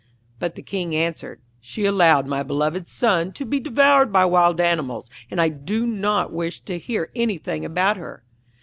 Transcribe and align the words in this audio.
But 0.39 0.55
the 0.55 0.63
King 0.63 0.95
answered, 0.95 1.41
'She 1.59 1.85
allowed 1.85 2.25
my 2.25 2.41
beloved 2.41 2.87
son 2.87 3.31
to 3.33 3.45
be 3.45 3.59
devoured 3.59 4.11
by 4.11 4.25
wild 4.25 4.59
animals, 4.59 5.11
and 5.29 5.39
I 5.39 5.49
do 5.49 5.85
not 5.85 6.33
wish 6.33 6.59
to 6.61 6.79
hear 6.79 7.11
anything 7.15 7.63
about 7.63 7.97
her.' 7.97 8.23